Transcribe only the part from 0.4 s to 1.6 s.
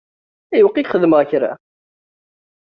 Ayweq i k-xedmeɣ kra?